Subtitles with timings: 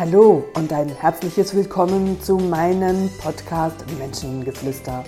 [0.00, 5.04] Hallo und ein herzliches Willkommen zu meinem Podcast Menschengeflüster.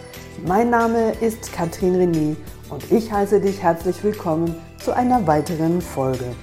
[0.46, 2.36] Mein Name ist Katrin René
[2.68, 4.54] und ich heiße dich herzlich willkommen
[4.84, 6.36] zu einer weiteren Folge.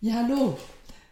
[0.00, 0.58] Ja, hallo.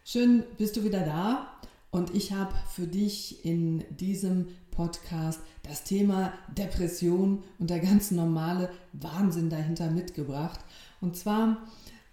[0.04, 1.46] Schön bist du wieder da
[1.92, 8.70] und ich habe für dich in diesem Podcast das Thema Depression und der ganz normale
[8.94, 10.58] Wahnsinn dahinter mitgebracht.
[11.00, 11.58] Und zwar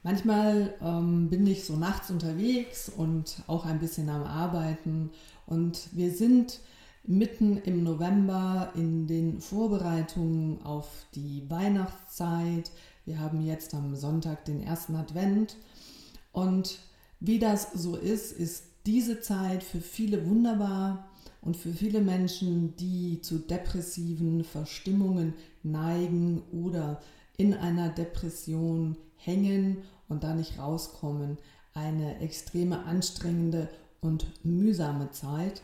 [0.04, 5.12] Manchmal ähm, bin ich so nachts unterwegs und auch ein bisschen am Arbeiten
[5.46, 6.60] und wir sind
[7.04, 12.72] mitten im November in den Vorbereitungen auf die Weihnachtszeit.
[13.06, 15.58] Wir haben jetzt am Sonntag den ersten Advent
[16.32, 16.80] und
[17.20, 23.22] wie das so ist, ist diese Zeit für viele wunderbar und für viele Menschen, die
[23.22, 27.02] zu depressiven Verstimmungen neigen oder
[27.42, 31.40] in einer Depression hängen und da nicht rauskommen.
[31.74, 33.68] Eine extreme anstrengende
[34.00, 35.64] und mühsame Zeit.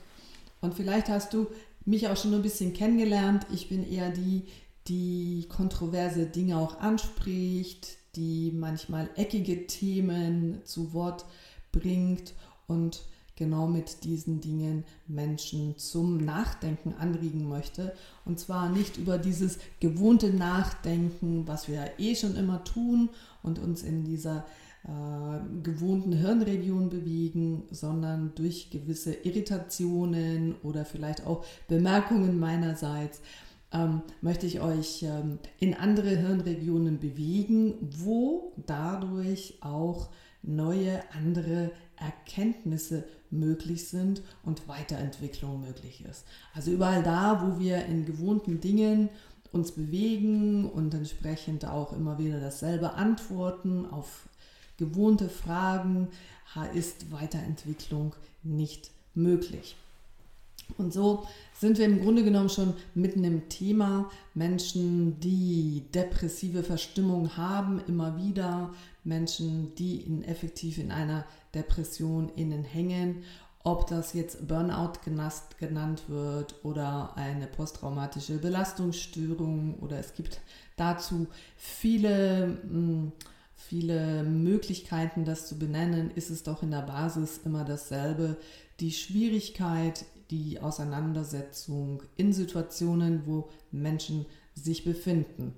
[0.59, 1.45] Und vielleicht hast du
[1.85, 3.45] mich auch schon ein bisschen kennengelernt.
[3.53, 4.45] Ich bin eher die,
[4.87, 11.25] die kontroverse Dinge auch anspricht, die manchmal eckige Themen zu Wort
[11.71, 12.33] bringt
[12.65, 13.03] und
[13.37, 17.93] genau mit diesen Dingen Menschen zum Nachdenken anregen möchte.
[18.25, 23.09] Und zwar nicht über dieses gewohnte Nachdenken, was wir eh schon immer tun
[23.43, 24.45] und uns in dieser
[24.83, 33.21] äh, gewohnten Hirnregion bewegen, sondern durch gewisse Irritationen oder vielleicht auch Bemerkungen meinerseits
[33.73, 40.09] ähm, möchte ich euch ähm, in andere Hirnregionen bewegen, wo dadurch auch
[40.41, 46.25] neue, andere Erkenntnisse möglich sind und Weiterentwicklung möglich ist.
[46.53, 49.09] Also überall da, wo wir in gewohnten Dingen
[49.51, 54.27] uns bewegen und entsprechend auch immer wieder dasselbe antworten auf
[54.77, 56.09] gewohnte Fragen,
[56.73, 59.75] ist Weiterentwicklung nicht möglich.
[60.77, 64.09] Und so sind wir im Grunde genommen schon mitten im Thema.
[64.33, 68.73] Menschen, die depressive Verstimmung haben, immer wieder.
[69.07, 71.25] Menschen, die in, effektiv in einer
[71.55, 73.23] Depression innen hängen.
[73.63, 80.39] Ob das jetzt Burnout genannt wird oder eine posttraumatische Belastungsstörung oder es gibt
[80.75, 83.11] dazu viele, hm,
[83.55, 88.37] viele Möglichkeiten, das zu benennen, ist es doch in der Basis immer dasselbe.
[88.79, 95.55] Die Schwierigkeit, die Auseinandersetzung in Situationen, wo Menschen sich befinden.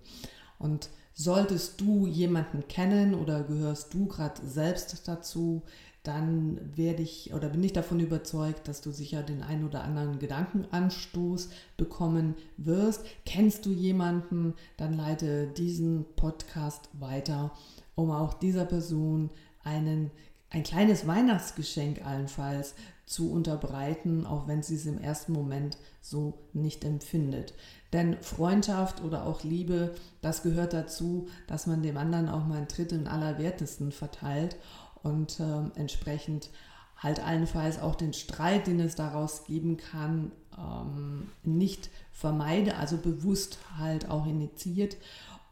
[0.58, 5.64] Und solltest du jemanden kennen oder gehörst du gerade selbst dazu,
[6.02, 10.20] dann werde ich oder bin ich davon überzeugt, dass du sicher den ein oder anderen
[10.20, 13.04] Gedankenanstoß bekommen wirst.
[13.26, 17.52] Kennst du jemanden, dann leite diesen Podcast weiter,
[17.96, 19.30] um auch dieser Person
[19.62, 20.12] einen,
[20.50, 22.76] ein kleines Weihnachtsgeschenk allenfalls
[23.10, 27.56] zu unterbreiten, auch wenn sie es im ersten Moment so nicht empfindet.
[27.92, 32.68] Denn Freundschaft oder auch Liebe, das gehört dazu, dass man dem anderen auch mal einen
[32.68, 34.58] Tritt in allerwertesten verteilt
[35.02, 36.52] und äh, entsprechend
[36.98, 43.58] halt allenfalls auch den Streit, den es daraus geben kann, ähm, nicht vermeide, also bewusst
[43.80, 44.98] halt auch initiiert,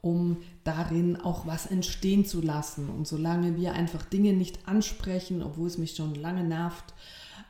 [0.01, 2.87] um darin auch was entstehen zu lassen.
[2.87, 6.93] Und solange wir einfach Dinge nicht ansprechen, obwohl es mich schon lange nervt,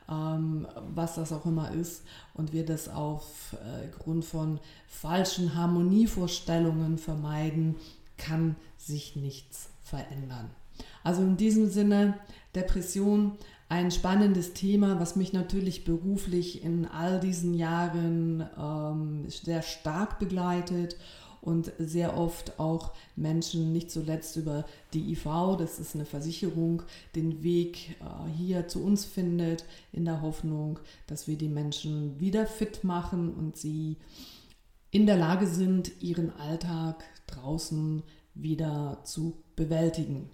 [0.06, 2.02] was das auch immer ist,
[2.34, 7.76] und wir das aufgrund äh, von falschen Harmonievorstellungen vermeiden,
[8.16, 10.50] kann sich nichts verändern.
[11.04, 12.14] Also in diesem Sinne,
[12.54, 13.32] Depression,
[13.68, 20.96] ein spannendes Thema, was mich natürlich beruflich in all diesen Jahren ähm, sehr stark begleitet
[21.40, 26.82] und sehr oft auch Menschen, nicht zuletzt über die IV, das ist eine Versicherung,
[27.14, 32.46] den Weg äh, hier zu uns findet, in der Hoffnung, dass wir die Menschen wieder
[32.46, 33.96] fit machen und sie
[34.90, 38.02] in der Lage sind, ihren Alltag draußen
[38.34, 40.30] wieder zu bewältigen.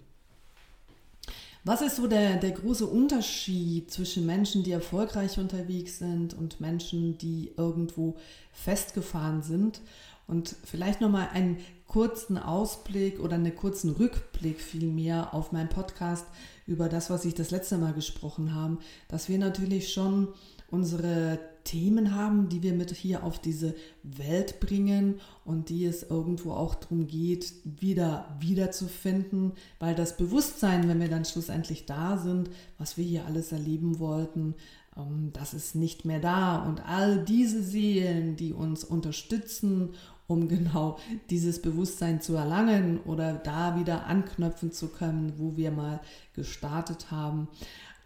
[1.67, 7.17] Was ist so der, der große Unterschied zwischen Menschen, die erfolgreich unterwegs sind und Menschen,
[7.17, 8.17] die irgendwo
[8.51, 9.81] festgefahren sind?
[10.27, 11.57] Und vielleicht nochmal einen
[11.87, 16.25] kurzen Ausblick oder einen kurzen Rückblick vielmehr auf meinen Podcast
[16.65, 18.77] über das, was ich das letzte Mal gesprochen habe,
[19.07, 20.29] dass wir natürlich schon
[20.71, 26.51] unsere Themen haben, die wir mit hier auf diese Welt bringen und die es irgendwo
[26.51, 32.97] auch darum geht, wieder wiederzufinden, weil das Bewusstsein, wenn wir dann schlussendlich da sind, was
[32.97, 34.55] wir hier alles erleben wollten,
[34.95, 36.63] ähm, das ist nicht mehr da.
[36.63, 39.93] Und all diese Seelen, die uns unterstützen,
[40.27, 40.97] um genau
[41.29, 45.99] dieses Bewusstsein zu erlangen oder da wieder anknöpfen zu können, wo wir mal
[46.33, 47.47] gestartet haben,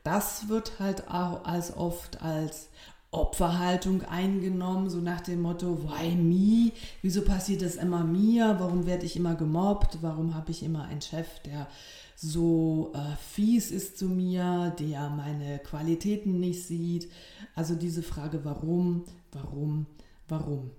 [0.03, 2.69] das wird halt auch als oft als
[3.11, 6.71] Opferhaltung eingenommen, so nach dem Motto, why me?
[7.01, 8.57] Wieso passiert das immer mir?
[8.59, 9.97] Warum werde ich immer gemobbt?
[10.01, 11.67] Warum habe ich immer einen Chef, der
[12.15, 17.09] so äh, fies ist zu mir, der meine Qualitäten nicht sieht?
[17.55, 19.87] Also diese Frage, warum, warum,
[20.27, 20.69] warum?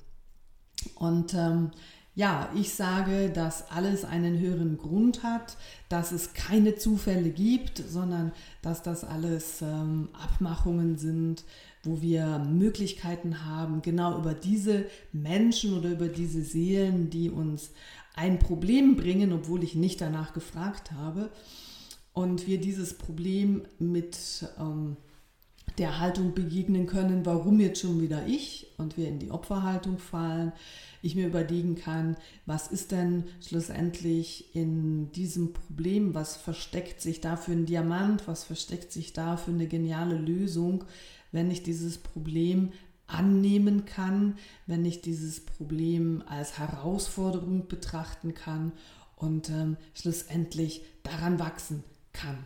[0.96, 1.70] Und ähm,
[2.14, 5.56] ja, ich sage, dass alles einen höheren Grund hat,
[5.88, 8.32] dass es keine Zufälle gibt, sondern
[8.62, 11.44] dass das alles ähm, Abmachungen sind,
[11.82, 17.70] wo wir Möglichkeiten haben, genau über diese Menschen oder über diese Seelen, die uns
[18.14, 21.30] ein Problem bringen, obwohl ich nicht danach gefragt habe,
[22.12, 24.18] und wir dieses Problem mit
[24.58, 24.96] ähm,
[25.78, 30.52] der Haltung begegnen können, warum jetzt schon wieder ich und wir in die Opferhaltung fallen,
[31.02, 37.37] ich mir überlegen kann, was ist denn schlussendlich in diesem Problem, was versteckt sich da
[37.37, 40.84] für ein Diamant, was versteckt sich da für eine geniale Lösung,
[41.32, 42.73] wenn ich dieses Problem
[43.06, 48.73] annehmen kann, wenn ich dieses Problem als Herausforderung betrachten kann
[49.16, 51.82] und ähm, schlussendlich daran wachsen
[52.12, 52.38] kann.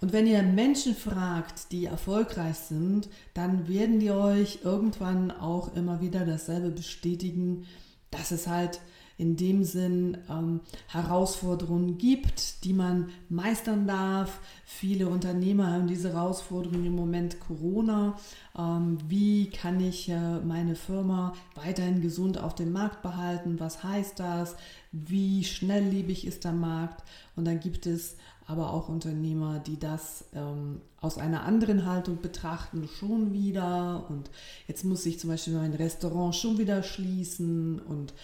[0.00, 6.00] Und wenn ihr Menschen fragt, die erfolgreich sind, dann werden die euch irgendwann auch immer
[6.00, 7.66] wieder dasselbe bestätigen,
[8.10, 8.80] dass es halt
[9.18, 14.40] in dem Sinn ähm, Herausforderungen gibt, die man meistern darf.
[14.66, 18.18] Viele Unternehmer haben diese Herausforderungen im Moment Corona.
[18.58, 23.58] Ähm, wie kann ich äh, meine Firma weiterhin gesund auf dem Markt behalten?
[23.58, 24.56] Was heißt das?
[24.92, 27.02] Wie schnelllebig ist der Markt?
[27.36, 28.16] Und dann gibt es
[28.46, 34.06] aber auch Unternehmer, die das ähm, aus einer anderen Haltung betrachten, schon wieder.
[34.08, 34.30] Und
[34.68, 38.14] jetzt muss ich zum Beispiel mein Restaurant schon wieder schließen und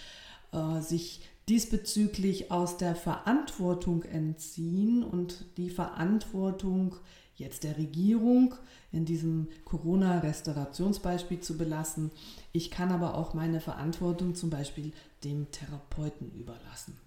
[0.53, 6.95] äh, sich diesbezüglich aus der Verantwortung entziehen und die Verantwortung
[7.35, 8.55] jetzt der Regierung
[8.93, 12.11] in diesem Corona-Restaurationsbeispiel zu belassen.
[12.53, 14.93] Ich kann aber auch meine Verantwortung zum Beispiel
[15.23, 16.97] dem Therapeuten überlassen.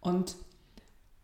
[0.00, 0.34] Und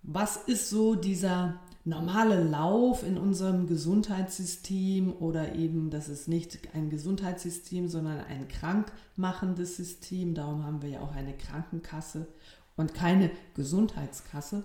[0.02, 6.90] was ist so dieser normale Lauf in unserem Gesundheitssystem oder eben, das ist nicht ein
[6.90, 10.34] Gesundheitssystem, sondern ein krankmachendes System.
[10.34, 12.26] Darum haben wir ja auch eine Krankenkasse
[12.76, 14.64] und keine Gesundheitskasse.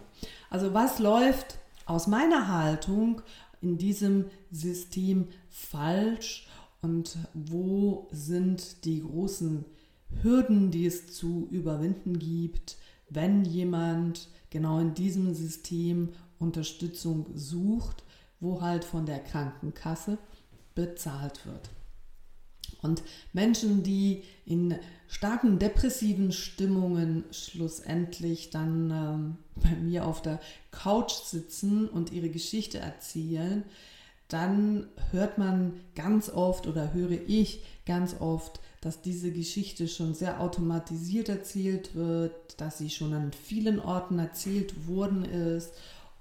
[0.50, 3.22] Also was läuft aus meiner Haltung
[3.62, 6.48] in diesem System falsch
[6.82, 9.66] und wo sind die großen
[10.22, 12.78] Hürden, die es zu überwinden gibt,
[13.10, 18.04] wenn jemand genau in diesem System Unterstützung sucht,
[18.40, 20.20] wo halt von der Krankenkasse
[20.76, 21.70] bezahlt wird.
[22.82, 23.04] Und
[23.34, 24.76] Menschen, die in
[25.08, 30.40] starken depressiven Stimmungen schlussendlich dann ähm, bei mir auf der
[30.72, 33.64] Couch sitzen und ihre Geschichte erzählen,
[34.28, 40.42] dann hört man ganz oft oder höre ich ganz oft, dass diese Geschichte schon sehr
[40.42, 45.72] automatisiert erzählt wird, dass sie schon an vielen Orten erzählt worden ist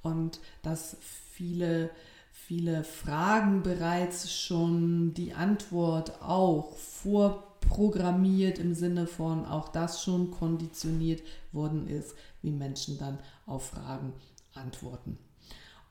[0.02, 0.98] und dass
[1.32, 1.88] viele,
[2.32, 11.22] viele Fragen bereits schon die Antwort auch vorprogrammiert im Sinne von auch das schon konditioniert
[11.52, 14.12] worden ist, wie Menschen dann auf Fragen
[14.52, 15.16] antworten.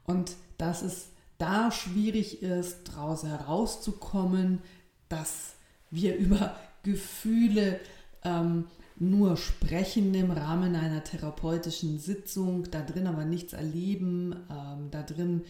[0.03, 1.09] Und dass es
[1.39, 4.61] da schwierig ist, daraus herauszukommen,
[5.07, 5.55] dass
[5.91, 7.79] wir über Gefühle
[8.23, 8.65] ähm,
[8.97, 15.43] nur sprechen im Rahmen einer therapeutischen Sitzung, da drin aber nichts erleben, ähm, da drin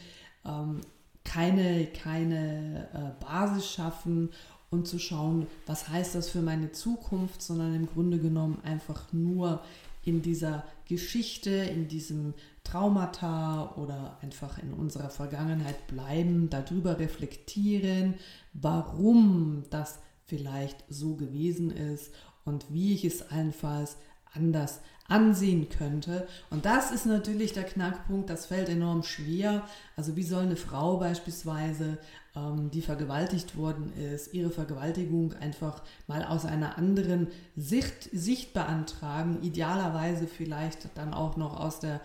[0.46, 0.82] ähm,
[1.24, 4.30] keine, keine äh, Basis schaffen
[4.70, 9.62] und zu schauen, was heißt das für meine Zukunft, sondern im Grunde genommen einfach nur
[10.06, 18.16] in dieser Geschichte, in diesem Traumata oder einfach in unserer Vergangenheit bleiben, darüber reflektieren,
[18.54, 22.14] warum das vielleicht so gewesen ist
[22.46, 23.98] und wie ich es allenfalls
[24.34, 26.28] anders ansehen könnte.
[26.52, 29.64] Und das ist natürlich der Knackpunkt, das fällt enorm schwer.
[29.96, 31.98] Also wie soll eine Frau beispielsweise,
[32.36, 39.42] ähm, die vergewaltigt worden ist, ihre Vergewaltigung einfach mal aus einer anderen Sicht, Sicht beantragen,
[39.42, 42.02] idealerweise vielleicht dann auch noch aus der,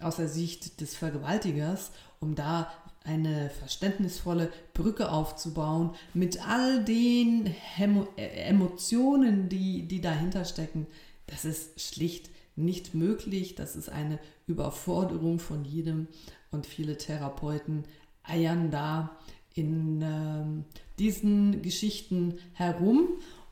[0.00, 1.90] aus der Sicht des Vergewaltigers,
[2.20, 2.70] um da
[3.04, 10.86] eine verständnisvolle Brücke aufzubauen mit all den Hemo äh, Emotionen, die, die dahinter stecken.
[11.26, 13.54] Das ist schlicht nicht möglich.
[13.54, 16.08] Das ist eine Überforderung von jedem
[16.50, 17.84] und viele Therapeuten
[18.22, 19.16] eiern da
[19.54, 20.64] in äh,
[20.98, 23.08] diesen Geschichten herum.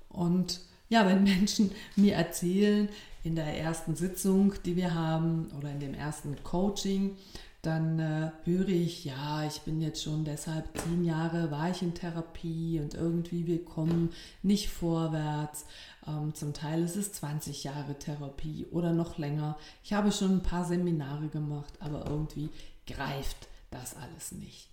[0.08, 2.88] Und ja, wenn Menschen mir erzählen,
[3.24, 7.16] in der ersten Sitzung, die wir haben oder in dem ersten Coaching,
[7.62, 11.94] dann äh, höre ich, ja, ich bin jetzt schon deshalb zehn Jahre, war ich in
[11.94, 14.10] Therapie und irgendwie wir kommen
[14.42, 15.64] nicht vorwärts.
[16.04, 19.56] Ähm, zum Teil ist es 20 Jahre Therapie oder noch länger.
[19.84, 22.48] Ich habe schon ein paar Seminare gemacht, aber irgendwie
[22.84, 24.68] greift das alles nicht.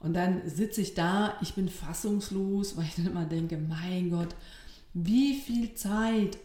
[0.00, 4.34] Und dann sitze ich da, ich bin fassungslos, weil ich dann immer denke, mein Gott,
[4.92, 6.36] wie viel Zeit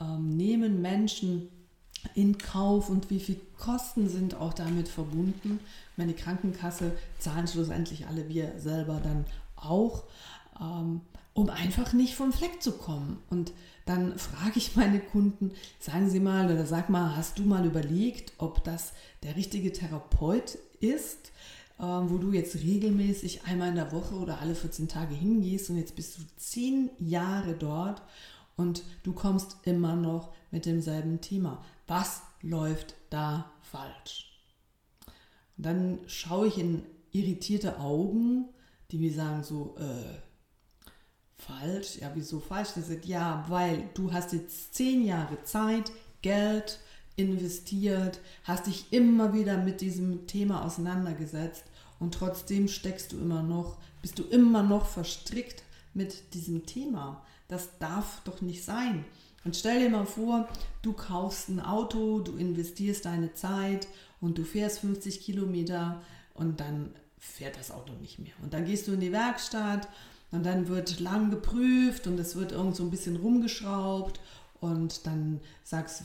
[0.00, 1.48] ähm, nehmen Menschen
[2.14, 5.60] in Kauf und wie viel Kosten sind auch damit verbunden.
[5.96, 9.24] Meine Krankenkasse zahlen schlussendlich alle wir selber dann
[9.56, 10.04] auch,
[10.60, 11.00] ähm,
[11.32, 13.18] um einfach nicht vom Fleck zu kommen.
[13.30, 13.52] Und
[13.86, 18.32] dann frage ich meine Kunden, sagen Sie mal oder sag mal, hast du mal überlegt,
[18.38, 18.92] ob das
[19.22, 21.32] der richtige Therapeut ist?
[21.80, 25.76] Ähm, wo du jetzt regelmäßig einmal in der Woche oder alle 14 Tage hingehst und
[25.76, 28.00] jetzt bist du zehn Jahre dort
[28.56, 31.64] und du kommst immer noch mit demselben Thema.
[31.86, 34.40] Was läuft da falsch?
[35.56, 38.48] Und dann schaue ich in irritierte Augen,
[38.90, 40.20] die mir sagen so, äh,
[41.38, 41.96] falsch?
[42.00, 42.70] Ja, wieso falsch?
[42.74, 46.80] Das ist, ja, weil du hast jetzt zehn Jahre Zeit, Geld
[47.16, 51.64] investiert, hast dich immer wieder mit diesem Thema auseinandergesetzt
[52.00, 55.62] und trotzdem steckst du immer noch, bist du immer noch verstrickt
[55.92, 57.24] mit diesem Thema.
[57.46, 59.04] Das darf doch nicht sein.
[59.44, 60.48] Und stell dir mal vor,
[60.82, 63.86] du kaufst ein Auto, du investierst deine Zeit
[64.20, 66.00] und du fährst 50 Kilometer
[66.32, 68.32] und dann fährt das Auto nicht mehr.
[68.42, 69.88] Und dann gehst du in die Werkstatt
[70.30, 74.20] und dann wird lang geprüft und es wird irgend so ein bisschen rumgeschraubt
[74.64, 76.02] und dann sagst,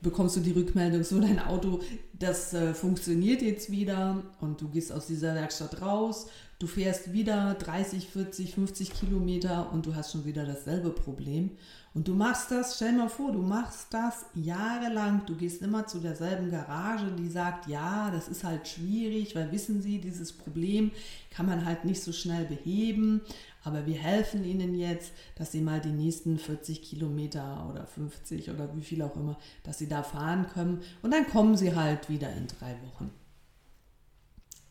[0.00, 1.80] bekommst du die Rückmeldung, so dein Auto,
[2.12, 6.28] das äh, funktioniert jetzt wieder und du gehst aus dieser Werkstatt raus,
[6.58, 11.50] du fährst wieder 30, 40, 50 Kilometer und du hast schon wieder dasselbe Problem.
[11.94, 15.98] Und du machst das, stell mal vor, du machst das jahrelang, du gehst immer zu
[15.98, 20.90] derselben Garage, die sagt, ja, das ist halt schwierig, weil wissen Sie, dieses Problem
[21.30, 23.20] kann man halt nicht so schnell beheben.
[23.64, 28.74] Aber wir helfen ihnen jetzt, dass sie mal die nächsten 40 Kilometer oder 50 oder
[28.76, 30.82] wie viel auch immer, dass sie da fahren können.
[31.02, 33.10] Und dann kommen sie halt wieder in drei Wochen.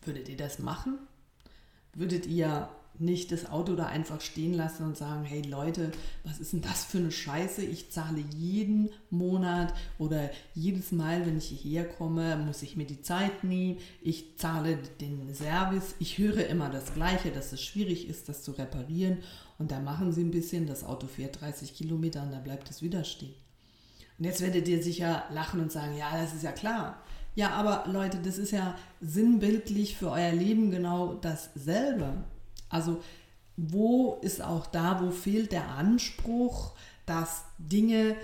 [0.03, 0.97] Würdet ihr das machen?
[1.93, 2.69] Würdet ihr
[3.01, 5.91] nicht das Auto da einfach stehen lassen und sagen, hey Leute,
[6.23, 7.63] was ist denn das für eine Scheiße?
[7.63, 13.01] Ich zahle jeden Monat oder jedes Mal, wenn ich hierher komme, muss ich mir die
[13.01, 13.79] Zeit nehmen.
[14.01, 15.95] Ich zahle den Service.
[15.99, 19.17] Ich höre immer das Gleiche, dass es schwierig ist, das zu reparieren.
[19.57, 22.81] Und da machen sie ein bisschen, das Auto fährt 30 Kilometer und da bleibt es
[22.81, 23.33] wieder stehen.
[24.17, 27.01] Und jetzt werdet ihr sicher lachen und sagen, ja, das ist ja klar.
[27.33, 32.23] Ja, aber Leute, das ist ja sinnbildlich für euer Leben genau dasselbe.
[32.71, 33.01] Also
[33.57, 36.71] wo ist auch da, wo fehlt der Anspruch,
[37.05, 38.15] dass Dinge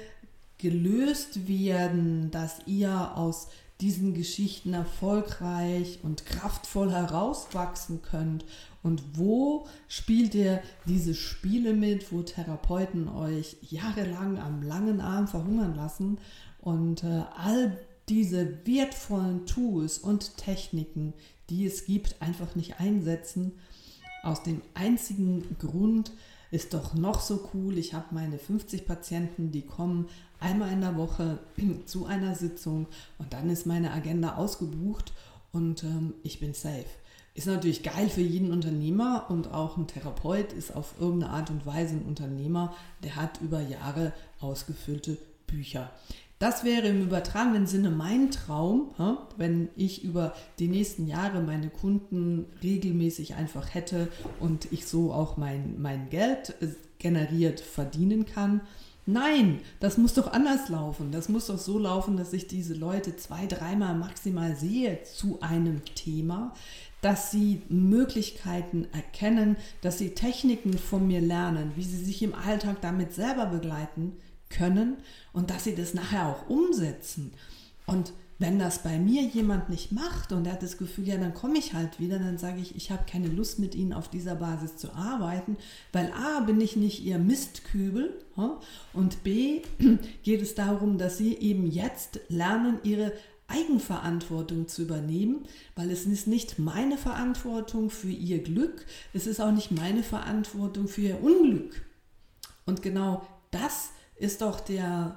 [0.57, 3.49] gelöst werden, dass ihr aus
[3.79, 8.45] diesen Geschichten erfolgreich und kraftvoll herauswachsen könnt?
[8.81, 15.75] Und wo spielt ihr diese Spiele mit, wo Therapeuten euch jahrelang am langen Arm verhungern
[15.75, 16.19] lassen
[16.61, 17.77] und äh, all
[18.09, 21.13] diese wertvollen Tools und Techniken,
[21.49, 23.59] die es gibt, einfach nicht einsetzen?
[24.24, 26.12] Aus dem einzigen Grund
[26.51, 30.07] ist doch noch so cool, ich habe meine 50 Patienten, die kommen
[30.39, 31.39] einmal in der Woche
[31.86, 35.12] zu einer Sitzung und dann ist meine Agenda ausgebucht
[35.51, 36.86] und ähm, ich bin safe.
[37.33, 41.65] Ist natürlich geil für jeden Unternehmer und auch ein Therapeut ist auf irgendeine Art und
[41.67, 45.91] Weise ein Unternehmer, der hat über Jahre ausgefüllte Bücher.
[46.39, 48.91] Das wäre im übertragenen Sinne mein Traum,
[49.38, 54.08] wenn ich über die nächsten Jahre meine Kunden regelmäßig einfach hätte
[54.39, 56.67] und ich so auch mein, mein Geld äh,
[57.00, 58.62] generiert verdienen kann.
[59.08, 61.12] Nein, das muss doch anders laufen.
[61.12, 65.86] Das muss doch so laufen, dass ich diese Leute zwei, dreimal maximal sehe zu einem
[65.96, 66.53] Thema,
[67.01, 72.82] dass sie Möglichkeiten erkennen, dass sie Techniken von mir lernen, wie sie sich im Alltag
[72.82, 74.17] damit selber begleiten
[74.49, 74.97] können
[75.33, 77.33] und dass sie das nachher auch umsetzen.
[77.85, 81.33] Und wenn das bei mir jemand nicht macht und er hat das Gefühl, ja, dann
[81.33, 84.35] komme ich halt wieder, dann sage ich, ich habe keine Lust mit ihnen auf dieser
[84.35, 85.57] Basis zu arbeiten,
[85.91, 88.13] weil a, bin ich nicht ihr Mistkübel
[88.93, 89.63] und b,
[90.23, 93.13] geht es darum, dass sie eben jetzt lernen, ihre
[93.47, 99.51] Eigenverantwortung zu übernehmen, weil es ist nicht meine Verantwortung für ihr Glück, es ist auch
[99.51, 101.85] nicht meine Verantwortung für ihr Unglück.
[102.65, 105.15] Und genau das ist doch der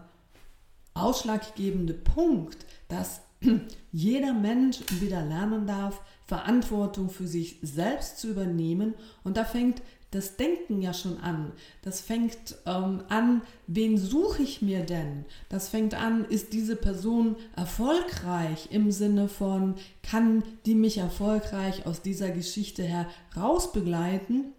[0.95, 3.21] ausschlaggebende Punkt, dass
[3.93, 8.95] jeder Mensch wieder lernen darf, Verantwortung für sich selbst zu übernehmen.
[9.25, 11.53] Und da fängt das Denken ja schon an.
[11.83, 15.25] Das fängt ähm, an, wen suche ich mir denn?
[15.49, 22.03] Das fängt an, ist diese Person erfolgreich im Sinne von, kann die mich erfolgreich aus
[22.03, 24.53] dieser Geschichte heraus begleiten?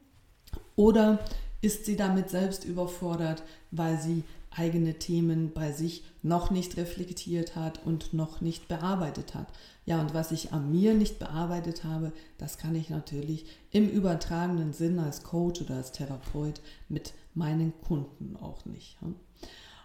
[0.77, 1.19] Oder
[1.61, 7.85] ist sie damit selbst überfordert, weil sie eigene Themen bei sich noch nicht reflektiert hat
[7.85, 9.47] und noch nicht bearbeitet hat.
[9.85, 14.73] Ja, und was ich an mir nicht bearbeitet habe, das kann ich natürlich im übertragenen
[14.73, 18.97] Sinn als Coach oder als Therapeut mit meinen Kunden auch nicht.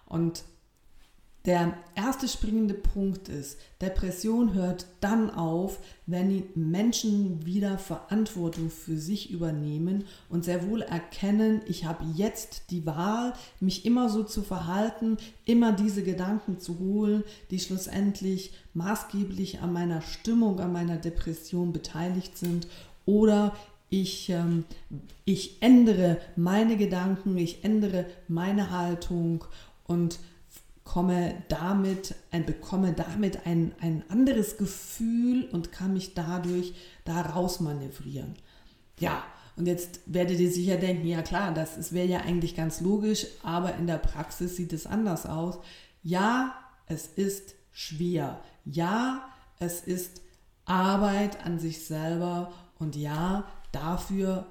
[0.06, 0.42] Und
[1.46, 8.96] der erste springende Punkt ist, Depression hört dann auf, wenn die Menschen wieder Verantwortung für
[8.96, 14.42] sich übernehmen und sehr wohl erkennen, ich habe jetzt die Wahl, mich immer so zu
[14.42, 17.22] verhalten, immer diese Gedanken zu holen,
[17.52, 22.66] die schlussendlich maßgeblich an meiner Stimmung, an meiner Depression beteiligt sind.
[23.04, 23.54] Oder
[23.88, 24.64] ich, ähm,
[25.24, 29.44] ich ändere meine Gedanken, ich ändere meine Haltung
[29.86, 30.18] und
[30.86, 36.74] komme damit, ein, bekomme damit ein, ein anderes Gefühl und kann mich dadurch
[37.04, 38.36] da raus manövrieren.
[38.98, 39.22] Ja,
[39.56, 43.74] und jetzt werdet ihr sicher denken, ja klar, das wäre ja eigentlich ganz logisch, aber
[43.74, 45.58] in der Praxis sieht es anders aus.
[46.02, 46.54] Ja,
[46.86, 48.40] es ist schwer.
[48.64, 49.28] Ja,
[49.58, 50.22] es ist
[50.66, 54.46] Arbeit an sich selber und ja, dafür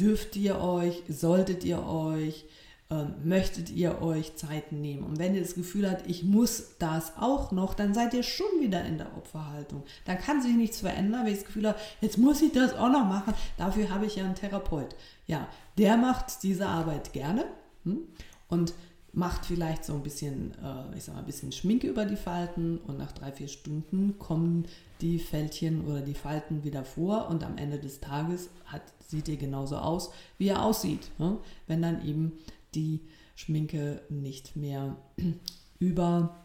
[0.00, 2.46] dürft ihr euch, solltet ihr euch
[2.88, 5.02] ähm, möchtet ihr euch Zeit nehmen.
[5.02, 8.60] Und wenn ihr das Gefühl habt, ich muss das auch noch, dann seid ihr schon
[8.60, 9.82] wieder in der Opferhaltung.
[10.04, 12.90] Dann kann sich nichts verändern, wenn ich das Gefühl habe, jetzt muss ich das auch
[12.90, 13.34] noch machen.
[13.56, 14.94] Dafür habe ich ja einen Therapeut.
[15.26, 17.46] Ja, der macht diese Arbeit gerne
[17.82, 18.02] hm?
[18.48, 18.72] und
[19.16, 22.78] macht vielleicht so ein bisschen, äh, ich sag mal, ein bisschen Schminke über die Falten
[22.86, 24.66] und nach drei, vier Stunden kommen
[25.00, 29.38] die Fältchen oder die Falten wieder vor und am Ende des Tages hat, sieht ihr
[29.38, 31.10] genauso aus, wie er aussieht.
[31.18, 31.38] Ne?
[31.66, 32.32] Wenn dann eben
[32.76, 33.00] die
[33.34, 34.96] Schminke nicht mehr
[35.78, 36.36] über,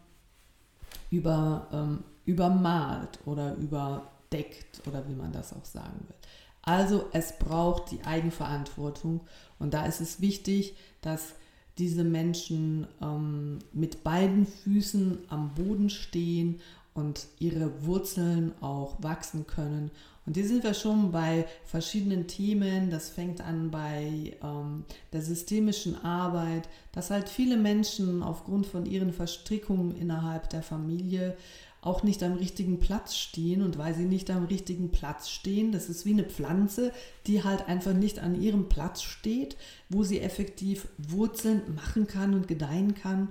[1.10, 6.16] über, ähm, übermalt oder überdeckt oder wie man das auch sagen will.
[6.62, 9.20] Also es braucht die Eigenverantwortung
[9.58, 11.34] und da ist es wichtig, dass
[11.78, 16.60] diese Menschen ähm, mit beiden Füßen am Boden stehen
[16.94, 19.90] und ihre Wurzeln auch wachsen können
[20.24, 22.90] und hier sind wir schon bei verschiedenen Themen.
[22.90, 29.12] Das fängt an bei ähm, der systemischen Arbeit, dass halt viele Menschen aufgrund von ihren
[29.12, 31.36] Verstrickungen innerhalb der Familie
[31.80, 33.62] auch nicht am richtigen Platz stehen.
[33.62, 36.92] Und weil sie nicht am richtigen Platz stehen, das ist wie eine Pflanze,
[37.26, 39.56] die halt einfach nicht an ihrem Platz steht,
[39.88, 43.30] wo sie effektiv Wurzeln machen kann und gedeihen kann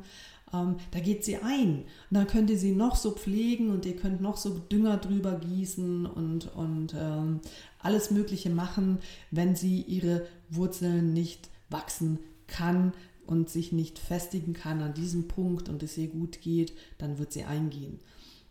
[0.54, 1.80] ähm, da geht sie ein.
[1.80, 5.40] Und dann könnt ihr sie noch so pflegen und ihr könnt noch so Dünger drüber
[5.40, 7.40] gießen und, und ähm,
[7.80, 9.00] alles Mögliche machen,
[9.32, 12.94] wenn sie ihre Wurzeln nicht wachsen kann
[13.26, 17.32] und sich nicht festigen kann an diesem Punkt und es ihr gut geht, dann wird
[17.32, 18.00] sie eingehen.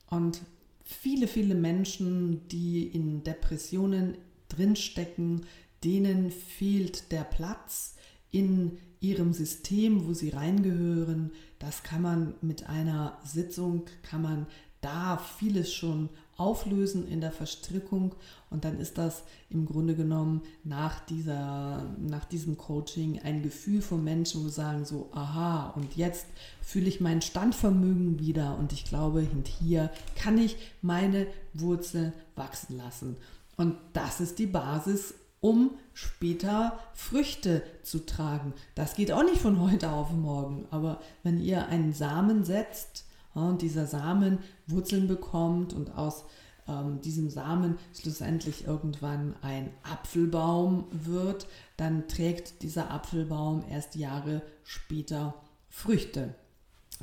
[0.09, 0.41] Und
[0.85, 4.17] viele, viele Menschen, die in Depressionen
[4.49, 5.43] drinstecken,
[5.85, 7.95] denen fehlt der Platz
[8.31, 14.47] in ihrem System, wo sie reingehören, das kann man mit einer Sitzung, kann man
[14.81, 18.15] da vieles schon auflösen in der Verstrickung
[18.49, 24.03] und dann ist das im Grunde genommen nach, dieser, nach diesem Coaching ein Gefühl von
[24.03, 26.27] Menschen, wo sagen so, aha, und jetzt
[26.63, 29.27] fühle ich mein Standvermögen wieder und ich glaube,
[29.61, 33.17] hier kann ich meine Wurzeln wachsen lassen.
[33.59, 38.53] Und das ist die Basis, um später Früchte zu tragen.
[38.75, 43.63] Das geht auch nicht von heute auf morgen, aber wenn ihr einen Samen setzt und
[43.63, 46.25] dieser Samen Wurzeln bekommt und aus
[46.69, 55.35] ähm, diesem Samen schlussendlich irgendwann ein Apfelbaum wird, dann trägt dieser Apfelbaum erst Jahre später
[55.69, 56.35] Früchte.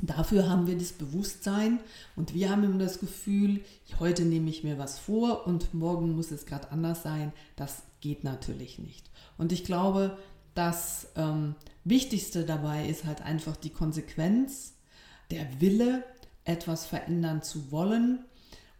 [0.00, 1.80] Dafür haben wir das Bewusstsein
[2.14, 3.62] und wir haben immer das Gefühl,
[3.98, 7.32] heute nehme ich mir was vor und morgen muss es gerade anders sein.
[7.56, 9.10] Das geht natürlich nicht.
[9.36, 10.18] Und ich glaube,
[10.54, 14.74] das ähm, Wichtigste dabei ist halt einfach die Konsequenz,
[15.30, 16.04] der Wille,
[16.44, 18.24] etwas verändern zu wollen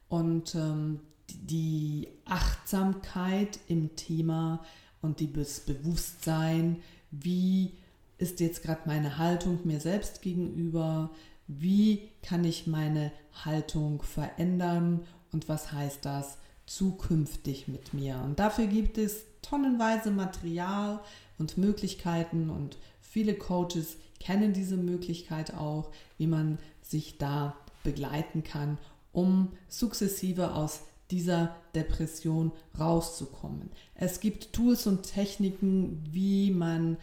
[0.09, 4.65] und ähm, die Achtsamkeit im Thema
[5.03, 7.75] und das Bewusstsein, wie
[8.17, 11.11] ist jetzt gerade meine Haltung mir selbst gegenüber?
[11.47, 13.13] Wie kann ich meine
[13.45, 15.07] Haltung verändern?
[15.31, 18.21] Und was heißt das zukünftig mit mir?
[18.25, 21.01] Und dafür gibt es tonnenweise Material
[21.39, 28.79] und Möglichkeiten und viele Coaches kennen diese Möglichkeit auch, wie man sich da begleiten kann,
[29.13, 33.71] um sukzessive aus dieser Depression rauszukommen.
[33.95, 36.99] Es gibt Tools und Techniken, wie man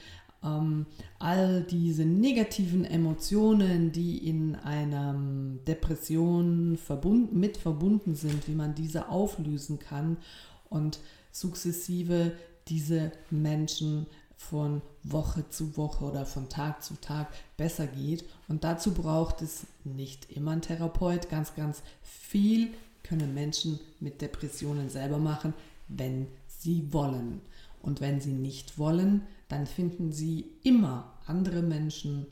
[0.45, 0.85] ähm,
[1.19, 5.15] all diese negativen Emotionen, die in einer
[5.67, 10.17] Depression verbunden, mit verbunden sind, wie man diese auflösen kann
[10.69, 10.99] und
[11.31, 12.31] sukzessive
[12.67, 17.27] diese Menschen von Woche zu Woche oder von Tag zu Tag
[17.57, 18.25] besser geht.
[18.47, 21.29] Und dazu braucht es nicht immer einen Therapeut.
[21.29, 22.69] Ganz, ganz viel
[23.03, 25.53] können Menschen mit Depressionen selber machen,
[25.87, 27.41] wenn sie wollen.
[27.81, 32.27] Und wenn sie nicht wollen, dann finden sie immer andere Menschen,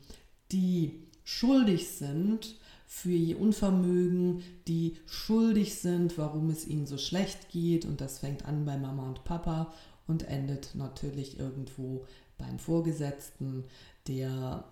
[0.52, 7.84] die schuldig sind für ihr Unvermögen, die schuldig sind, warum es ihnen so schlecht geht.
[7.84, 9.72] Und das fängt an bei Mama und Papa
[10.06, 12.04] und endet natürlich irgendwo
[12.38, 13.64] beim Vorgesetzten,
[14.06, 14.64] der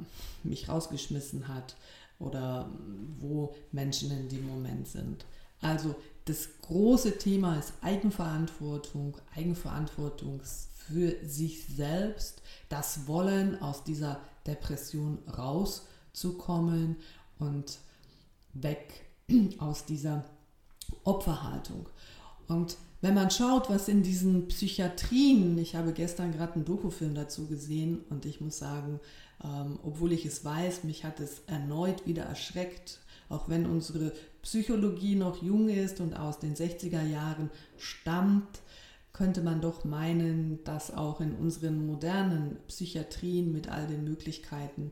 [0.45, 1.77] mich rausgeschmissen hat
[2.19, 2.71] oder
[3.19, 5.25] wo Menschen in dem Moment sind.
[5.63, 5.95] Also
[6.27, 16.97] das große Thema ist Eigenverantwortung, Eigenverantwortung für sich selbst, das Wollen aus dieser Depression rauszukommen
[17.39, 17.79] und
[18.53, 19.07] weg
[19.59, 20.25] aus dieser
[21.05, 21.89] Opferhaltung.
[22.49, 27.47] Und wenn man schaut, was in diesen Psychiatrien, ich habe gestern gerade einen Dokufilm dazu
[27.47, 29.01] gesehen und ich muss sagen,
[29.43, 33.01] ähm, obwohl ich es weiß, mich hat es erneut wieder erschreckt,
[33.33, 38.61] auch wenn unsere Psychologie noch jung ist und aus den 60er Jahren stammt,
[39.13, 44.91] könnte man doch meinen, dass auch in unseren modernen Psychiatrien mit all den Möglichkeiten,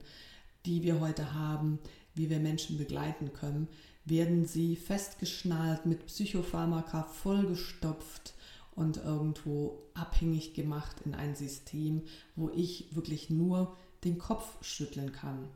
[0.66, 1.78] die wir heute haben,
[2.14, 3.68] wie wir Menschen begleiten können,
[4.04, 8.34] werden sie festgeschnallt mit Psychopharmaka vollgestopft
[8.74, 12.02] und irgendwo abhängig gemacht in ein System,
[12.36, 15.48] wo ich wirklich nur den Kopf schütteln kann.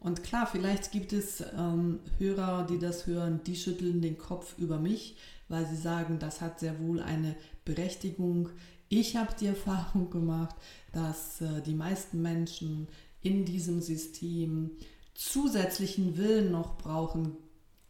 [0.00, 4.78] Und klar, vielleicht gibt es ähm, Hörer, die das hören, die schütteln den Kopf über
[4.78, 5.16] mich,
[5.48, 7.34] weil sie sagen, das hat sehr wohl eine
[7.64, 8.50] Berechtigung.
[8.88, 10.54] Ich habe die Erfahrung gemacht,
[10.92, 12.88] dass äh, die meisten Menschen
[13.20, 14.70] in diesem System
[15.14, 17.36] zusätzlichen Willen noch brauchen,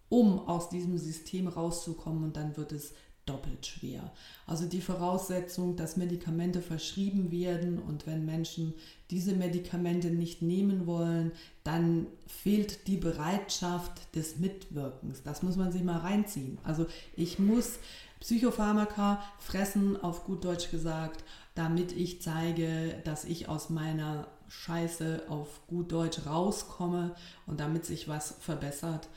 [0.08, 2.94] um aus diesem System rauszukommen und dann wird es
[3.28, 4.12] doppelt schwer.
[4.46, 8.74] Also die Voraussetzung, dass Medikamente verschrieben werden und wenn Menschen
[9.10, 11.32] diese Medikamente nicht nehmen wollen,
[11.64, 15.22] dann fehlt die Bereitschaft des Mitwirkens.
[15.22, 16.58] Das muss man sich mal reinziehen.
[16.64, 16.86] Also
[17.16, 17.78] ich muss
[18.20, 25.60] Psychopharmaka fressen, auf gut Deutsch gesagt, damit ich zeige, dass ich aus meiner Scheiße auf
[25.66, 27.14] gut Deutsch rauskomme
[27.46, 29.08] und damit sich was verbessert.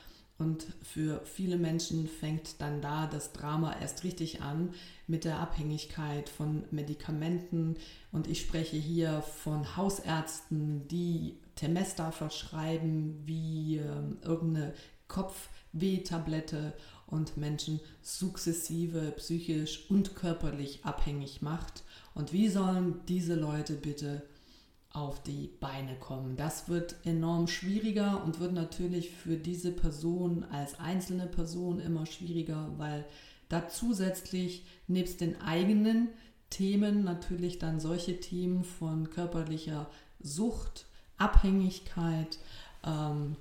[0.41, 4.73] Und für viele Menschen fängt dann da das Drama erst richtig an
[5.06, 7.75] mit der Abhängigkeit von Medikamenten.
[8.12, 13.84] Und ich spreche hier von Hausärzten, die Temesta verschreiben wie äh,
[14.23, 14.73] irgendeine
[15.08, 16.73] Kopfwehtablette
[17.06, 21.84] und Menschen sukzessive psychisch und körperlich abhängig macht.
[22.15, 24.23] Und wie sollen diese Leute bitte
[24.93, 26.36] auf die Beine kommen.
[26.36, 32.71] Das wird enorm schwieriger und wird natürlich für diese Person als einzelne Person immer schwieriger,
[32.77, 33.06] weil
[33.47, 36.10] da zusätzlich nebst den eigenen
[36.49, 40.86] Themen natürlich dann solche Themen von körperlicher Sucht,
[41.17, 42.39] Abhängigkeit,
[42.86, 43.38] ähm,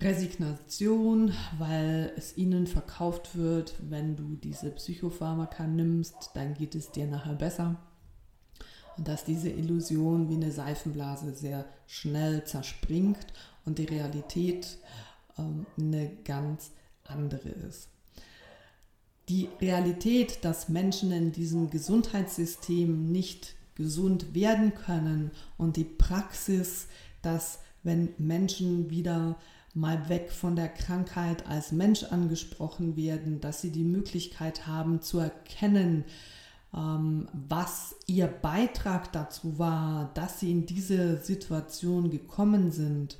[0.00, 7.06] Resignation, weil es ihnen verkauft wird, wenn du diese Psychopharmaka nimmst, dann geht es dir
[7.06, 7.76] nachher besser
[9.04, 13.26] dass diese Illusion wie eine Seifenblase sehr schnell zerspringt
[13.64, 14.78] und die Realität
[15.38, 16.70] ähm, eine ganz
[17.04, 17.88] andere ist.
[19.28, 26.88] Die Realität, dass Menschen in diesem Gesundheitssystem nicht gesund werden können und die Praxis,
[27.22, 29.36] dass wenn Menschen wieder
[29.72, 35.18] mal weg von der Krankheit als Mensch angesprochen werden, dass sie die Möglichkeit haben zu
[35.18, 36.04] erkennen,
[36.72, 43.18] was ihr Beitrag dazu war, dass sie in diese Situation gekommen sind,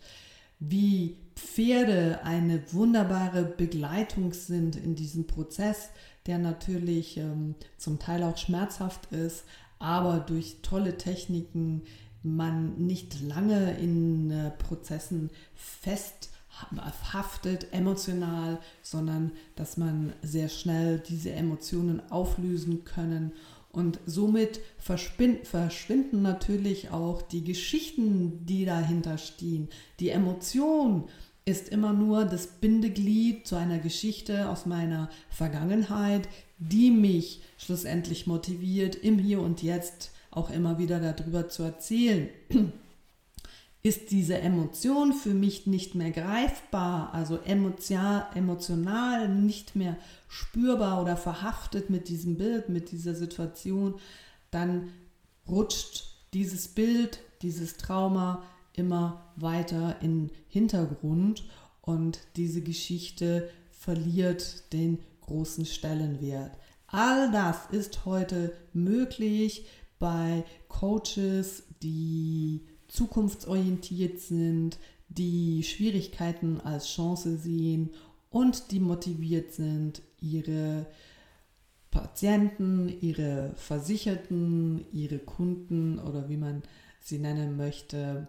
[0.60, 5.88] wie Pferde eine wunderbare Begleitung sind in diesem Prozess,
[6.26, 9.44] der natürlich ähm, zum Teil auch schmerzhaft ist,
[9.78, 11.82] aber durch tolle Techniken
[12.22, 16.30] man nicht lange in äh, Prozessen fest
[17.12, 23.32] haftet emotional, sondern dass man sehr schnell diese Emotionen auflösen können.
[23.72, 29.68] Und somit verschwinden natürlich auch die Geschichten, die dahinter stehen.
[30.00, 31.04] Die Emotion
[31.44, 38.96] ist immer nur das Bindeglied zu einer Geschichte aus meiner Vergangenheit, die mich schlussendlich motiviert,
[38.96, 42.28] im Hier und Jetzt auch immer wieder darüber zu erzählen.
[43.82, 49.96] Ist diese Emotion für mich nicht mehr greifbar, also emotional, nicht mehr
[50.28, 53.94] spürbar oder verhaftet mit diesem Bild, mit dieser Situation,
[54.50, 54.90] dann
[55.48, 58.42] rutscht dieses Bild, dieses Trauma
[58.74, 61.44] immer weiter in Hintergrund
[61.80, 66.52] und diese Geschichte verliert den großen Stellenwert.
[66.86, 69.66] All das ist heute möglich
[69.98, 77.90] bei Coaches, die zukunftsorientiert sind, die Schwierigkeiten als Chance sehen
[78.30, 80.86] und die motiviert sind, ihre
[81.90, 86.62] Patienten, ihre Versicherten, ihre Kunden oder wie man
[87.00, 88.28] sie nennen möchte,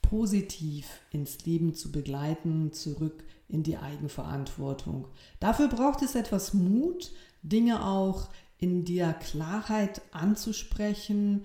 [0.00, 5.06] positiv ins Leben zu begleiten, zurück in die Eigenverantwortung.
[5.38, 11.44] Dafür braucht es etwas Mut, Dinge auch in der Klarheit anzusprechen,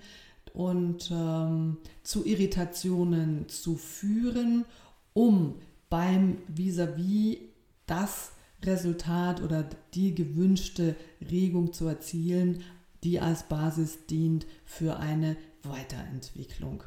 [0.58, 4.64] und ähm, zu Irritationen zu führen,
[5.12, 5.54] um
[5.88, 7.38] beim vis-à-vis -vis
[7.86, 8.32] das
[8.64, 10.96] Resultat oder die gewünschte
[11.30, 12.64] Regung zu erzielen,
[13.04, 16.82] die als Basis dient für eine Weiterentwicklung.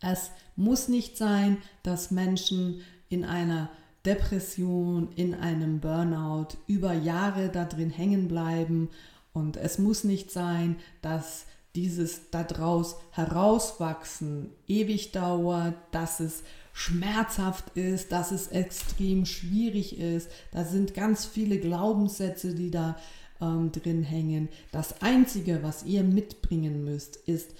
[0.00, 2.80] Es muss nicht sein, dass Menschen
[3.10, 3.68] in einer
[4.06, 8.88] Depression, in einem Burnout über Jahre da drin hängen bleiben
[9.34, 18.12] und es muss nicht sein, dass dieses daraus herauswachsen ewig dauert, dass es schmerzhaft ist,
[18.12, 20.30] dass es extrem schwierig ist.
[20.52, 22.96] Da sind ganz viele Glaubenssätze, die da
[23.40, 24.48] ähm, drin hängen.
[24.70, 27.50] Das Einzige, was ihr mitbringen müsst, ist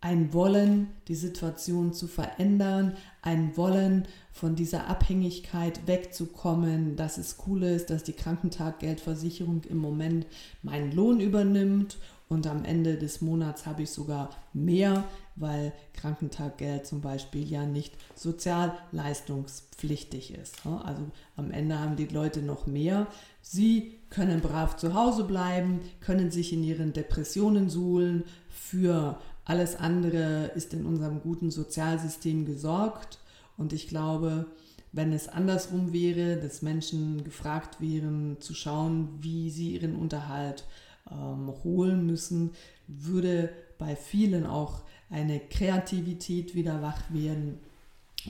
[0.00, 7.64] ein Wollen, die Situation zu verändern, ein Wollen, von dieser Abhängigkeit wegzukommen, dass es cool
[7.64, 10.26] ist, dass die Krankentaggeldversicherung im Moment
[10.62, 15.02] meinen Lohn übernimmt und am Ende des Monats habe ich sogar mehr,
[15.34, 20.66] weil Krankentaggeld zum Beispiel ja nicht sozialleistungspflichtig ist.
[20.66, 23.06] Also am Ende haben die Leute noch mehr.
[23.40, 28.24] Sie können brav zu Hause bleiben, können sich in ihren Depressionen suhlen.
[28.50, 33.20] Für alles andere ist in unserem guten Sozialsystem gesorgt.
[33.56, 34.44] Und ich glaube,
[34.92, 40.64] wenn es andersrum wäre, dass Menschen gefragt wären, zu schauen, wie sie ihren Unterhalt
[41.10, 42.52] ähm, holen müssen,
[42.86, 47.60] würde bei vielen auch eine Kreativität wieder wach werden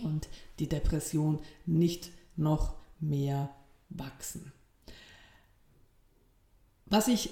[0.03, 3.51] und die Depression nicht noch mehr
[3.89, 4.53] wachsen.
[6.87, 7.31] Was ich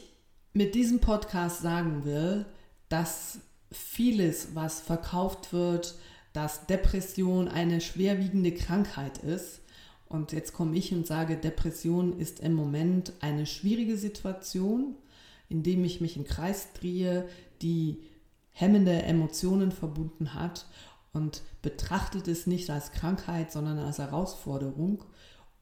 [0.53, 2.47] mit diesem Podcast sagen will,
[2.89, 5.97] dass vieles, was verkauft wird,
[6.33, 9.61] dass Depression eine schwerwiegende Krankheit ist.
[10.09, 14.95] Und jetzt komme ich und sage, Depression ist im Moment eine schwierige Situation
[15.49, 17.29] indem ich mich im Kreis drehe,
[17.63, 18.03] die
[18.53, 20.67] hemmende Emotionen verbunden hat
[21.13, 25.05] und betrachtet es nicht als Krankheit, sondern als Herausforderung.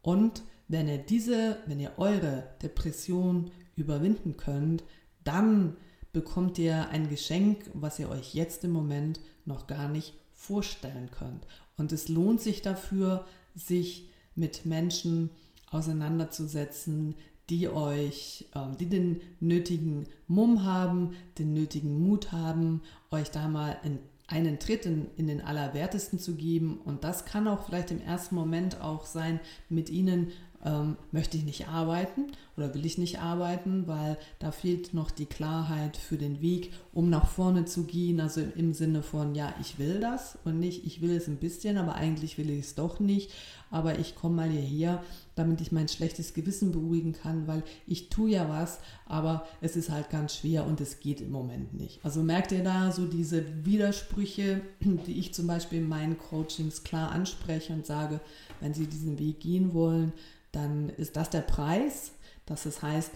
[0.02, 4.84] Und wenn ihr diese, wenn ihr eure Depression überwinden könnt,
[5.24, 5.76] dann
[6.12, 11.46] bekommt ihr ein Geschenk, was ihr euch jetzt im Moment noch gar nicht vorstellen könnt.
[11.76, 15.30] Und es lohnt sich dafür, sich mit Menschen
[15.70, 17.16] auseinanderzusetzen,
[17.50, 23.76] die euch, ähm, die den nötigen Mumm haben, den nötigen Mut haben, euch da mal
[23.84, 26.80] in einen Tritt in, in den Allerwertesten zu geben.
[26.84, 30.32] Und das kann auch vielleicht im ersten Moment auch sein, mit ihnen
[30.64, 35.26] ähm, möchte ich nicht arbeiten oder will ich nicht arbeiten, weil da fehlt noch die
[35.26, 38.18] Klarheit für den Weg, um nach vorne zu gehen.
[38.18, 41.76] Also im Sinne von, ja, ich will das und nicht, ich will es ein bisschen,
[41.76, 43.30] aber eigentlich will ich es doch nicht.
[43.70, 45.02] Aber ich komme mal hierher,
[45.34, 49.90] damit ich mein schlechtes Gewissen beruhigen kann, weil ich tue ja was, aber es ist
[49.90, 52.04] halt ganz schwer und es geht im Moment nicht.
[52.04, 57.10] Also merkt ihr da so diese Widersprüche, die ich zum Beispiel in meinen Coachings klar
[57.10, 58.20] anspreche und sage,
[58.60, 60.12] wenn Sie diesen Weg gehen wollen,
[60.52, 62.12] dann ist das der Preis.
[62.46, 63.10] Das heißt,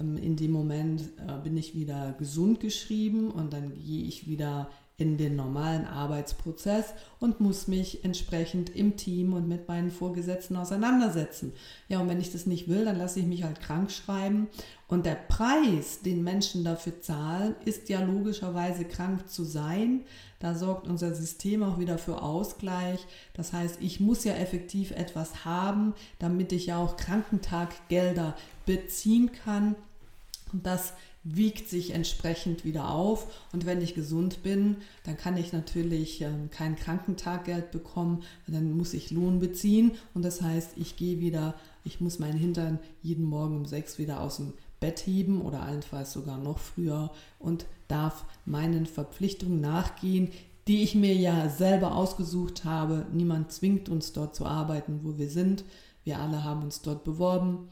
[0.00, 4.70] ähm, in dem Moment äh, bin ich wieder gesund geschrieben und dann gehe ich wieder
[4.96, 11.52] in den normalen Arbeitsprozess und muss mich entsprechend im Team und mit meinen Vorgesetzten auseinandersetzen.
[11.88, 14.46] Ja, und wenn ich das nicht will, dann lasse ich mich halt krank schreiben.
[14.86, 20.04] Und der Preis, den Menschen dafür zahlen, ist ja logischerweise krank zu sein.
[20.38, 23.04] Da sorgt unser System auch wieder für Ausgleich.
[23.32, 29.74] Das heißt, ich muss ja effektiv etwas haben, damit ich ja auch Krankentaggelder beziehen kann.
[30.52, 30.92] Und das
[31.24, 33.26] wiegt sich entsprechend wieder auf.
[33.52, 38.92] Und wenn ich gesund bin, dann kann ich natürlich ähm, kein Krankentaggeld bekommen, dann muss
[38.92, 39.92] ich Lohn beziehen.
[40.12, 44.20] Und das heißt, ich gehe wieder, ich muss meinen Hintern jeden Morgen um sechs wieder
[44.20, 50.30] aus dem Bett heben oder allenfalls sogar noch früher und darf meinen Verpflichtungen nachgehen,
[50.68, 53.06] die ich mir ja selber ausgesucht habe.
[53.12, 55.64] Niemand zwingt uns dort zu arbeiten, wo wir sind.
[56.04, 57.68] Wir alle haben uns dort beworben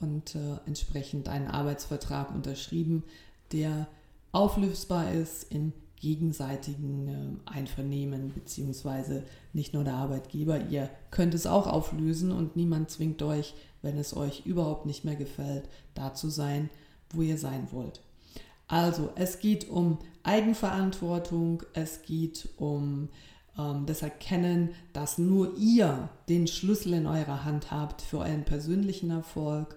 [0.00, 3.04] und äh, entsprechend einen Arbeitsvertrag unterschrieben,
[3.52, 3.86] der
[4.32, 10.60] auflösbar ist in gegenseitigen äh, Einvernehmen, beziehungsweise nicht nur der Arbeitgeber.
[10.68, 15.16] Ihr könnt es auch auflösen und niemand zwingt euch, wenn es euch überhaupt nicht mehr
[15.16, 16.68] gefällt, da zu sein,
[17.10, 18.02] wo ihr sein wollt.
[18.68, 23.08] Also es geht um Eigenverantwortung, es geht um ähm,
[23.86, 29.76] das Erkennen, dass nur ihr den Schlüssel in eurer Hand habt für euren persönlichen Erfolg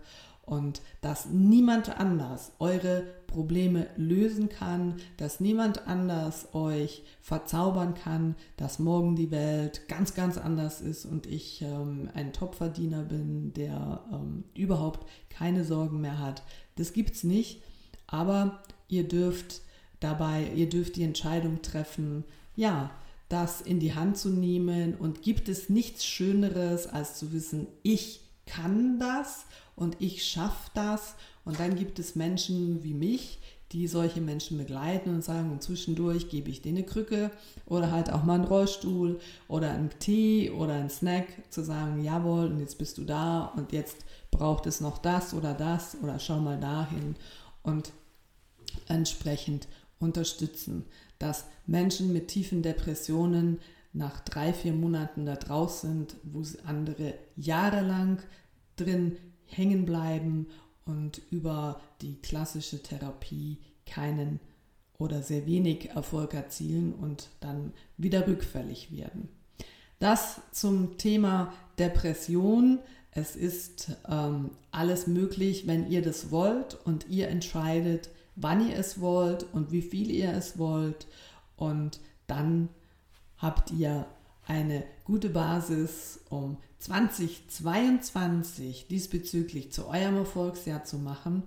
[0.50, 8.80] und dass niemand anders eure Probleme lösen kann, dass niemand anders euch verzaubern kann, dass
[8.80, 14.44] morgen die Welt ganz, ganz anders ist und ich ähm, ein Topverdiener bin, der ähm,
[14.56, 16.42] überhaupt keine Sorgen mehr hat.
[16.76, 17.62] Das gibt es nicht,
[18.08, 19.62] aber ihr dürft
[20.00, 22.24] dabei, ihr dürft die Entscheidung treffen,
[22.56, 22.90] ja,
[23.30, 28.22] das in die Hand zu nehmen und gibt es nichts Schöneres, als zu wissen, ich
[28.46, 31.16] kann das und ich schaffe das.
[31.46, 33.40] Und dann gibt es Menschen wie mich,
[33.72, 37.32] die solche Menschen begleiten und sagen, und zwischendurch gebe ich denen eine Krücke
[37.68, 42.48] oder halt auch mal einen Rollstuhl oder einen Tee oder einen Snack, zu sagen, jawohl,
[42.48, 43.98] und jetzt bist du da und jetzt
[44.32, 47.16] braucht es noch das oder das oder schau mal dahin
[47.62, 47.92] und
[48.88, 49.68] entsprechend
[50.00, 50.86] unterstützen,
[51.20, 53.60] dass Menschen mit tiefen Depressionen
[53.94, 58.20] nach drei, vier Monaten da draußen sind, wo andere jahrelang
[58.76, 60.48] drin hängen bleiben
[60.86, 64.40] und über die klassische Therapie keinen
[64.98, 69.30] oder sehr wenig Erfolg erzielen und dann wieder rückfällig werden.
[70.00, 72.80] Das zum Thema Depression.
[73.12, 78.10] Es ist ähm, alles möglich, wenn ihr das wollt und ihr entscheidet,
[78.42, 81.08] wann ihr es wollt und wie viel ihr es wollt.
[81.56, 82.68] Und dann
[83.38, 84.06] habt ihr
[84.46, 91.44] eine gute Basis, um 2022 diesbezüglich zu eurem Erfolgsjahr zu machen.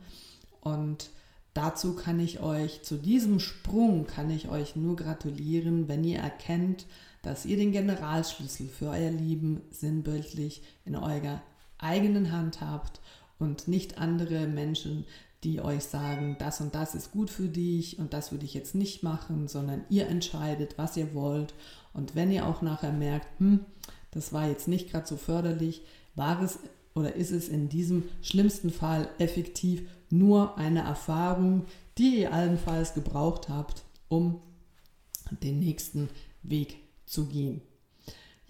[0.61, 1.11] Und
[1.55, 6.87] dazu kann ich euch, zu diesem Sprung kann ich euch nur gratulieren, wenn ihr erkennt,
[7.23, 11.41] dass ihr den Generalschlüssel für euer Leben sinnbildlich in eurer
[11.79, 13.01] eigenen Hand habt
[13.39, 15.07] und nicht andere Menschen,
[15.45, 18.75] die euch sagen, das und das ist gut für dich und das würde ich jetzt
[18.75, 21.55] nicht machen, sondern ihr entscheidet, was ihr wollt
[21.93, 23.61] und wenn ihr auch nachher merkt, hm,
[24.13, 25.83] das war jetzt nicht gerade so förderlich,
[26.15, 26.59] war es
[26.95, 31.65] oder ist es in diesem schlimmsten Fall effektiv nur eine Erfahrung,
[31.99, 34.41] die ihr allenfalls gebraucht habt, um
[35.43, 36.11] den nächsten
[36.43, 36.77] Weg
[37.07, 37.63] zu gehen.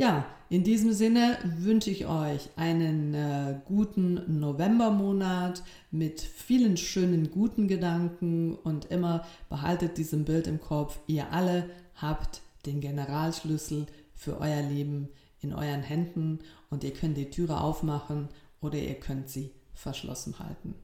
[0.03, 5.63] Ja, in diesem Sinne wünsche ich euch einen äh, guten Novembermonat
[5.93, 12.41] mit vielen schönen guten Gedanken und immer behaltet diesem Bild im Kopf, ihr alle habt
[12.67, 18.29] den Generalschlüssel für euer Leben in euren Händen und ihr könnt die Türe aufmachen
[18.61, 20.75] oder ihr könnt sie verschlossen halten.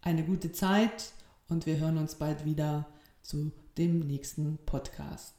[0.00, 1.12] Eine gute Zeit
[1.50, 2.86] und wir hören uns bald wieder
[3.20, 5.34] zu dem nächsten Podcast.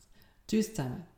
[0.48, 1.11] Tschüss zusammen.